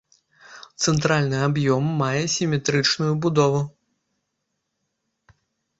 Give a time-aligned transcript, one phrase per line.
[0.85, 3.61] Цэнтральны аб'ём мае сіметрычную будову.